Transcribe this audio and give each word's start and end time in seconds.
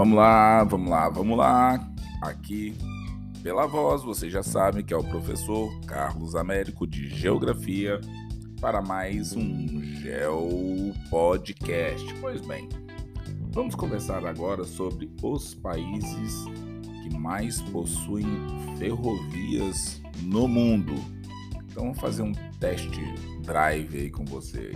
Vamos 0.00 0.16
lá, 0.16 0.64
vamos 0.64 0.88
lá, 0.90 1.08
vamos 1.10 1.36
lá. 1.36 1.92
Aqui 2.22 2.74
pela 3.42 3.66
voz, 3.66 4.02
vocês 4.02 4.32
já 4.32 4.42
sabem 4.42 4.82
que 4.82 4.94
é 4.94 4.96
o 4.96 5.04
professor 5.04 5.70
Carlos 5.82 6.34
Américo 6.34 6.86
de 6.86 7.06
Geografia 7.10 8.00
para 8.62 8.80
mais 8.80 9.36
um 9.36 9.68
Geo 10.00 10.94
Podcast. 11.10 12.14
Pois 12.18 12.40
bem, 12.40 12.66
vamos 13.52 13.74
conversar 13.74 14.24
agora 14.24 14.64
sobre 14.64 15.12
os 15.22 15.52
países 15.52 16.46
que 17.02 17.14
mais 17.18 17.60
possuem 17.60 18.24
ferrovias 18.78 20.00
no 20.22 20.48
mundo. 20.48 20.94
Então 21.66 21.82
vamos 21.82 22.00
fazer 22.00 22.22
um 22.22 22.32
teste 22.58 23.02
drive 23.42 23.98
aí 23.98 24.10
com 24.10 24.24
você. 24.24 24.70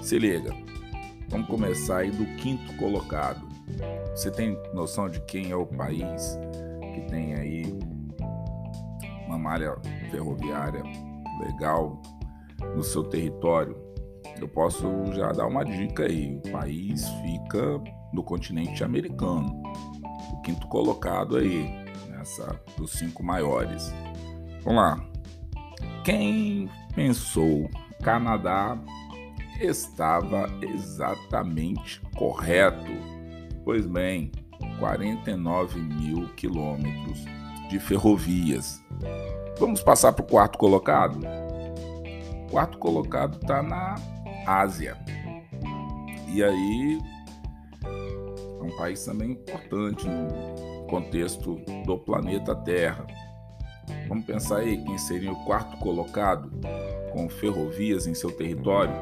Se 0.00 0.18
liga. 0.18 0.50
Vamos 1.28 1.46
começar 1.46 1.98
aí 1.98 2.10
do 2.10 2.24
quinto 2.36 2.74
colocado. 2.78 3.45
Você 4.10 4.30
tem 4.30 4.58
noção 4.72 5.08
de 5.08 5.20
quem 5.22 5.50
é 5.50 5.56
o 5.56 5.66
país 5.66 6.38
que 6.94 7.00
tem 7.02 7.34
aí 7.34 7.78
uma 9.26 9.38
malha 9.38 9.76
ferroviária 10.10 10.82
legal 11.40 12.00
no 12.74 12.82
seu 12.82 13.04
território? 13.04 13.76
Eu 14.40 14.48
posso 14.48 14.86
já 15.12 15.32
dar 15.32 15.46
uma 15.46 15.64
dica 15.64 16.04
aí. 16.04 16.40
O 16.44 16.50
país 16.50 17.08
fica 17.22 17.82
no 18.12 18.22
continente 18.22 18.84
americano, 18.84 19.62
o 20.32 20.40
quinto 20.42 20.66
colocado 20.68 21.36
aí, 21.36 21.68
nessa 22.08 22.60
dos 22.76 22.92
cinco 22.92 23.22
maiores. 23.22 23.92
Vamos 24.62 24.82
lá. 24.82 25.04
Quem 26.04 26.68
pensou 26.94 27.68
Canadá 28.02 28.78
estava 29.60 30.48
exatamente 30.62 32.00
correto. 32.16 33.15
Pois 33.66 33.84
bem, 33.84 34.30
49 34.78 35.80
mil 35.80 36.28
quilômetros 36.36 37.24
de 37.68 37.80
ferrovias. 37.80 38.80
Vamos 39.58 39.82
passar 39.82 40.12
para 40.12 40.24
o 40.24 40.28
quarto 40.28 40.56
colocado? 40.56 41.18
O 42.46 42.50
quarto 42.52 42.78
colocado 42.78 43.40
está 43.42 43.64
na 43.64 43.96
Ásia. 44.46 44.96
E 46.28 46.44
aí 46.44 47.00
é 47.82 48.62
um 48.62 48.76
país 48.76 49.04
também 49.04 49.32
importante 49.32 50.06
no 50.06 50.86
contexto 50.86 51.56
do 51.84 51.98
planeta 51.98 52.54
Terra. 52.54 53.04
Vamos 54.06 54.26
pensar 54.26 54.58
aí 54.58 54.80
quem 54.84 54.96
seria 54.96 55.32
o 55.32 55.44
quarto 55.44 55.76
colocado 55.78 56.52
com 57.12 57.28
ferrovias 57.28 58.06
em 58.06 58.14
seu 58.14 58.30
território? 58.30 58.94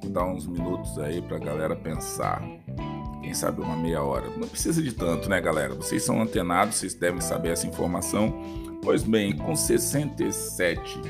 Vou 0.00 0.10
dar 0.10 0.24
uns 0.24 0.46
minutos 0.46 0.98
aí 0.98 1.20
para 1.20 1.36
a 1.36 1.40
galera 1.40 1.76
pensar. 1.76 2.42
Quem 3.20 3.34
sabe 3.34 3.60
uma 3.60 3.76
meia 3.76 4.02
hora. 4.02 4.28
Não 4.36 4.48
precisa 4.48 4.82
de 4.82 4.92
tanto, 4.92 5.28
né, 5.28 5.40
galera? 5.40 5.74
Vocês 5.74 6.02
são 6.02 6.20
antenados, 6.20 6.76
vocês 6.76 6.94
devem 6.94 7.20
saber 7.20 7.50
essa 7.50 7.66
informação. 7.66 8.32
Pois 8.82 9.02
bem, 9.02 9.36
com 9.36 9.54
67 9.54 11.00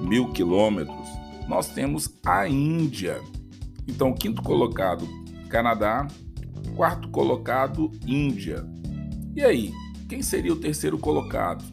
mil 0.00 0.32
quilômetros, 0.32 1.08
nós 1.48 1.68
temos 1.68 2.08
a 2.24 2.48
Índia. 2.48 3.20
Então, 3.86 4.12
quinto 4.12 4.42
colocado, 4.42 5.06
Canadá. 5.48 6.06
Quarto 6.76 7.08
colocado, 7.08 7.90
Índia. 8.06 8.64
E 9.34 9.42
aí, 9.42 9.72
quem 10.08 10.22
seria 10.22 10.52
o 10.52 10.56
terceiro 10.56 10.98
colocado? 10.98 11.64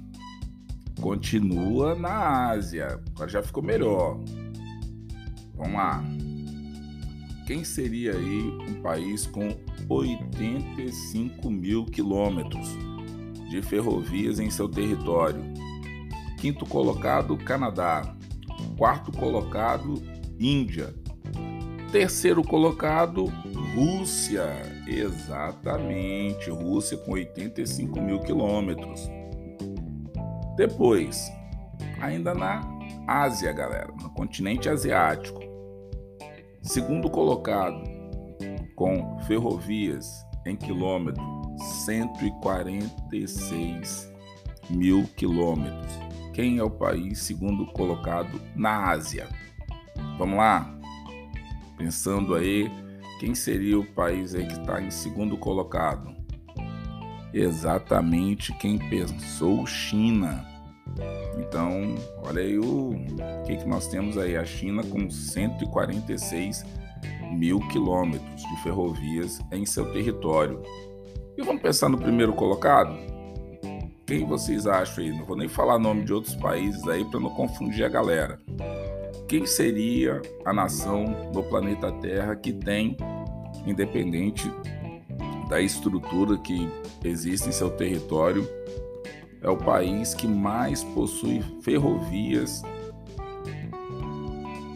Continua 1.02 1.96
na 1.96 2.50
Ásia. 2.50 3.00
Agora 3.14 3.30
já 3.30 3.44
ficou 3.44 3.62
melhor. 3.62 4.20
Vamos 5.56 5.74
lá. 5.74 6.04
Quem 7.46 7.64
seria 7.66 8.14
aí 8.14 8.42
um 8.70 8.82
país 8.82 9.28
com 9.28 9.56
85 9.90 11.52
mil 11.52 11.86
quilômetros 11.86 12.70
de 13.50 13.62
ferrovias 13.62 14.40
em 14.40 14.50
seu 14.50 14.70
território? 14.70 15.44
Quinto 16.40 16.66
colocado, 16.66 17.38
Canadá. 17.38 18.16
Quarto 18.78 19.12
colocado, 19.12 20.02
Índia. 20.40 20.94
Terceiro 21.92 22.42
colocado, 22.44 23.26
Rússia. 23.76 24.46
Exatamente, 24.88 26.50
Rússia 26.50 26.98
com 26.98 27.12
85 27.12 28.02
mil 28.02 28.20
quilômetros. 28.20 29.10
Depois, 30.56 31.30
ainda 32.02 32.34
na 32.34 32.62
Ásia, 33.06 33.52
galera, 33.52 33.94
no 34.02 34.10
continente 34.12 34.70
asiático. 34.70 35.53
Segundo 36.64 37.10
colocado, 37.10 37.84
com 38.76 39.20
ferrovias 39.28 40.26
em 40.46 40.56
quilômetro, 40.56 41.24
146 41.86 44.12
mil 44.72 45.04
quilômetros. 45.16 46.00
Quem 46.34 46.58
é 46.58 46.64
o 46.64 46.72
país 46.72 47.20
segundo 47.20 47.68
colocado 47.68 48.42
na 48.56 48.90
Ásia? 48.90 49.30
Vamos 50.18 50.38
lá? 50.38 50.76
Pensando 51.78 52.34
aí, 52.34 52.72
quem 53.20 53.36
seria 53.36 53.78
o 53.78 53.86
país 53.86 54.34
aí 54.34 54.48
que 54.48 54.54
está 54.54 54.82
em 54.82 54.90
segundo 54.90 55.38
colocado? 55.38 56.24
exatamente 57.34 58.54
quem 58.54 58.78
pensou 58.78 59.66
China. 59.66 60.46
Então, 61.38 61.96
olha 62.24 62.42
aí 62.42 62.58
o, 62.58 62.94
que, 63.46 63.58
que 63.58 63.68
nós 63.68 63.88
temos 63.88 64.18
aí. 64.18 64.36
A 64.38 64.46
China 64.46 64.84
com 64.84 65.10
146 65.10 66.66
mil 67.34 67.60
quilômetros 67.70 68.42
de 68.42 68.64
ferrovias 68.64 69.40
em 69.52 69.66
seu 69.66 69.92
território. 69.92 70.62
E 71.38 71.42
vamos 71.42 71.62
pensar 71.62 71.90
no 71.90 71.98
primeiro 71.98 72.34
colocado? 72.34 72.96
Quem 74.06 74.26
vocês 74.26 74.68
acham 74.68 75.04
aí? 75.04 75.12
Não 75.12 75.26
vou 75.26 75.36
nem 75.36 75.48
falar 75.48 75.80
nome 75.80 76.04
de 76.04 76.14
outros 76.14 76.36
países 76.36 76.86
aí 76.88 77.04
para 77.06 77.20
não 77.20 77.30
confundir 77.30 77.86
a 77.86 77.90
galera. 77.90 78.40
Quem 79.28 79.46
seria 79.46 80.22
a 80.46 80.54
nação 80.54 81.32
do 81.32 81.42
planeta 81.44 81.92
Terra 81.94 82.36
que 82.36 82.54
tem, 82.54 82.96
independente 83.66 84.52
da 85.50 85.62
estrutura 85.62 86.38
que 86.38 86.70
existe 87.04 87.50
em 87.50 87.52
seu 87.52 87.72
território, 87.72 88.48
é 89.44 89.50
o 89.50 89.58
país 89.58 90.14
que 90.14 90.26
mais 90.26 90.84
possui 90.84 91.44
ferrovias. 91.62 92.64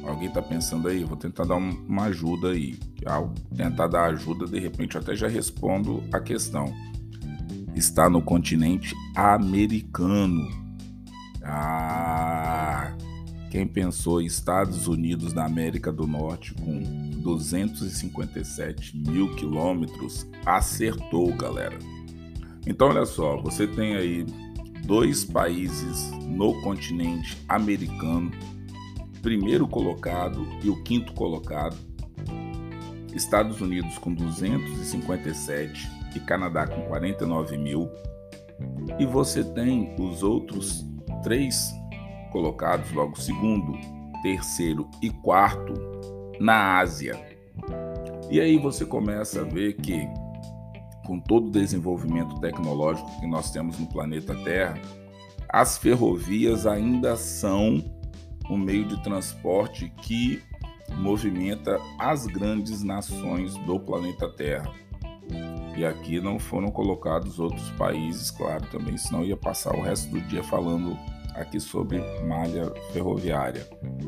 Alguém 0.06 0.28
está 0.28 0.42
pensando 0.42 0.88
aí? 0.90 1.04
Vou 1.04 1.18
tentar 1.18 1.46
dar 1.46 1.56
uma 1.56 2.04
ajuda 2.04 2.50
aí. 2.50 2.78
Ao 3.06 3.34
tentar 3.56 3.88
dar 3.88 4.06
ajuda, 4.08 4.46
de 4.46 4.60
repente 4.60 4.96
eu 4.96 5.02
até 5.02 5.16
já 5.16 5.28
respondo 5.28 6.04
a 6.12 6.20
questão. 6.20 6.74
Está 7.76 8.10
no 8.10 8.22
continente 8.22 8.94
americano. 9.16 10.50
Ah, 11.44 12.94
quem 13.50 13.66
pensou 13.66 14.22
Estados 14.22 14.88
Unidos 14.88 15.32
da 15.32 15.46
América 15.46 15.92
do 15.94 16.06
Norte 16.06 16.54
com 16.56 16.82
257 17.22 18.98
mil 18.98 19.34
quilômetros 19.36 20.28
acertou, 20.46 21.34
galera. 21.34 21.78
Então, 22.66 22.90
olha 22.90 23.06
só, 23.06 23.42
você 23.42 23.66
tem 23.66 23.96
aí 23.96 24.26
dois 24.88 25.26
países 25.26 26.10
no 26.26 26.62
continente 26.62 27.38
americano, 27.50 28.32
primeiro 29.22 29.68
colocado 29.68 30.48
e 30.64 30.70
o 30.70 30.82
quinto 30.84 31.12
colocado, 31.14 31.76
Estados 33.14 33.60
Unidos 33.60 33.98
com 33.98 34.14
257 34.14 35.92
e 36.16 36.20
Canadá 36.22 36.66
com 36.66 36.84
49 36.84 37.58
mil, 37.58 37.90
e 38.98 39.06
você 39.06 39.44
tem 39.44 39.94
os 40.00 40.24
outros 40.24 40.86
três 41.22 41.70
colocados, 42.32 42.90
logo 42.94 43.20
segundo, 43.20 43.74
terceiro 44.24 44.90
e 45.02 45.10
quarto, 45.10 45.74
na 46.40 46.78
Ásia. 46.80 47.20
E 48.32 48.40
aí 48.40 48.58
você 48.58 48.86
começa 48.86 49.42
a 49.42 49.44
ver 49.44 49.74
que, 49.74 50.08
com 51.08 51.20
todo 51.20 51.48
o 51.48 51.52
desenvolvimento 51.52 52.38
tecnológico 52.42 53.10
que 53.22 53.26
nós 53.26 53.50
temos 53.50 53.80
no 53.80 53.88
planeta 53.88 54.36
Terra, 54.44 54.78
as 55.48 55.78
ferrovias 55.78 56.68
ainda 56.68 57.16
são 57.16 57.82
o 58.50 58.58
meio 58.58 58.86
de 58.86 59.02
transporte 59.02 59.90
que 60.02 60.44
movimenta 60.98 61.80
as 61.98 62.28
grandes 62.28 62.84
nações 62.84 63.56
do 63.60 63.80
planeta 63.80 64.28
Terra. 64.30 64.70
E 65.78 65.86
aqui 65.86 66.20
não 66.20 66.40
foram 66.40 66.70
colocados 66.70 67.40
outros 67.40 67.70
países, 67.72 68.30
claro, 68.30 68.66
também, 68.70 68.98
senão 68.98 69.24
ia 69.24 69.38
passar 69.38 69.76
o 69.76 69.82
resto 69.82 70.10
do 70.10 70.20
dia 70.22 70.44
falando 70.44 70.98
aqui 71.36 71.60
sobre 71.60 72.00
malha 72.26 72.74
ferroviária. 72.92 73.66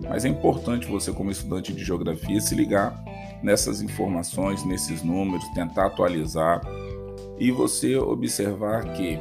Mas 0.09 0.25
é 0.25 0.29
importante 0.29 0.87
você, 0.87 1.13
como 1.13 1.31
estudante 1.31 1.71
de 1.71 1.85
geografia, 1.85 2.41
se 2.41 2.55
ligar 2.55 3.01
nessas 3.43 3.81
informações, 3.81 4.65
nesses 4.65 5.03
números, 5.03 5.47
tentar 5.49 5.85
atualizar 5.85 6.59
e 7.39 7.51
você 7.51 7.95
observar 7.95 8.93
que 8.93 9.17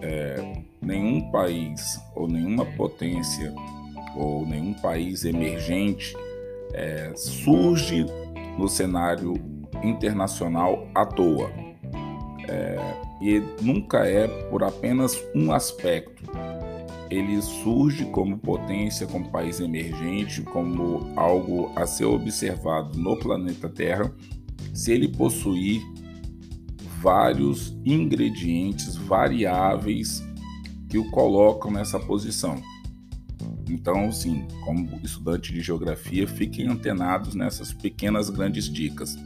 é, 0.00 0.62
nenhum 0.80 1.30
país 1.30 2.00
ou 2.14 2.26
nenhuma 2.26 2.64
potência 2.64 3.54
ou 4.16 4.46
nenhum 4.46 4.72
país 4.74 5.24
emergente 5.24 6.16
é, 6.72 7.12
surge 7.14 8.06
no 8.58 8.68
cenário 8.68 9.34
internacional 9.82 10.88
à 10.94 11.04
toa. 11.04 11.50
É, 12.48 12.76
e 13.20 13.42
nunca 13.60 14.06
é 14.06 14.26
por 14.48 14.62
apenas 14.62 15.22
um 15.34 15.52
aspecto. 15.52 16.24
Ele 17.10 17.40
surge 17.40 18.04
como 18.06 18.38
potência, 18.38 19.06
como 19.06 19.30
país 19.30 19.60
emergente, 19.60 20.42
como 20.42 21.12
algo 21.16 21.70
a 21.74 21.86
ser 21.86 22.04
observado 22.04 22.98
no 22.98 23.18
planeta 23.18 23.68
Terra, 23.68 24.12
se 24.74 24.92
ele 24.92 25.08
possuir 25.08 25.82
vários 27.00 27.76
ingredientes 27.84 28.96
variáveis 28.96 30.22
que 30.88 30.98
o 30.98 31.10
colocam 31.10 31.70
nessa 31.70 31.98
posição. 32.00 32.60
Então, 33.68 34.10
sim, 34.10 34.46
como 34.64 34.98
estudante 35.02 35.52
de 35.52 35.60
geografia, 35.60 36.26
fiquem 36.26 36.66
antenados 36.66 37.34
nessas 37.34 37.72
pequenas 37.72 38.30
grandes 38.30 38.64
dicas. 38.64 39.16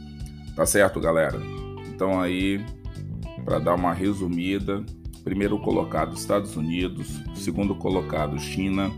Tá 0.55 0.65
certo, 0.65 0.99
galera? 0.99 1.39
Então 1.87 2.21
aí, 2.21 2.63
para 3.45 3.59
dar 3.59 3.75
uma 3.75 3.93
resumida, 3.93 4.83
primeiro 5.23 5.57
colocado 5.59 6.15
Estados 6.15 6.55
Unidos, 6.55 7.21
segundo 7.35 7.73
colocado 7.75 8.37
China, 8.39 8.91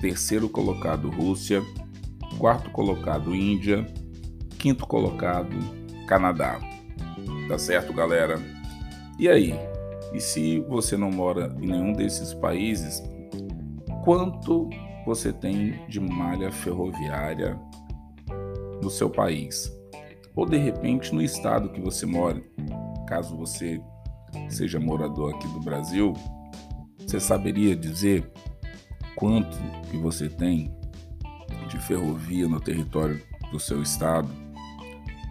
terceiro 0.00 0.48
colocado 0.48 1.08
Rússia, 1.08 1.62
quarto 2.36 2.70
colocado 2.70 3.34
Índia, 3.34 3.86
quinto 4.58 4.86
colocado 4.86 5.56
Canadá. 6.06 6.77
Tá 7.48 7.58
certo, 7.58 7.94
galera? 7.94 8.38
E 9.18 9.26
aí? 9.26 9.54
E 10.12 10.20
se 10.20 10.60
você 10.68 10.98
não 10.98 11.10
mora 11.10 11.56
em 11.58 11.66
nenhum 11.66 11.94
desses 11.94 12.34
países, 12.34 13.02
quanto 14.04 14.68
você 15.06 15.32
tem 15.32 15.86
de 15.88 15.98
malha 15.98 16.52
ferroviária 16.52 17.58
no 18.82 18.90
seu 18.90 19.08
país? 19.08 19.72
Ou 20.36 20.44
de 20.44 20.58
repente 20.58 21.14
no 21.14 21.22
estado 21.22 21.70
que 21.70 21.80
você 21.80 22.04
mora, 22.04 22.42
caso 23.08 23.34
você 23.34 23.80
seja 24.50 24.78
morador 24.78 25.34
aqui 25.34 25.48
do 25.48 25.60
Brasil, 25.60 26.12
você 26.98 27.18
saberia 27.18 27.74
dizer 27.74 28.30
quanto 29.16 29.56
que 29.90 29.96
você 29.96 30.28
tem 30.28 30.70
de 31.66 31.78
ferrovia 31.80 32.46
no 32.46 32.60
território 32.60 33.22
do 33.50 33.58
seu 33.58 33.82
estado? 33.82 34.28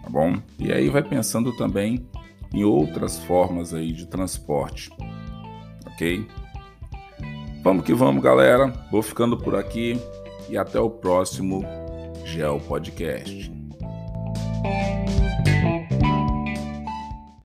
Tá 0.08 0.12
bom? 0.12 0.38
E 0.58 0.72
aí 0.72 0.88
vai 0.88 1.02
pensando 1.02 1.54
também 1.54 2.08
em 2.52 2.64
outras 2.64 3.18
formas 3.18 3.74
aí 3.74 3.92
de 3.92 4.06
transporte. 4.06 4.90
OK? 5.86 6.26
Vamos 7.62 7.84
que 7.84 7.92
vamos, 7.92 8.22
galera. 8.22 8.68
Vou 8.90 9.02
ficando 9.02 9.36
por 9.36 9.54
aqui 9.54 10.00
e 10.48 10.56
até 10.56 10.80
o 10.80 10.88
próximo 10.88 11.62
Geo 12.24 12.58
Podcast. 12.58 13.52